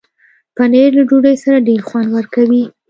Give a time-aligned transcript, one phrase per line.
[0.55, 2.63] پنېر له ډوډۍ سره ډېر خوند ورکوي.